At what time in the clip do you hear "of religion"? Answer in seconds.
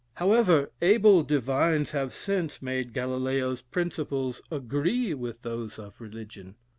5.77-6.55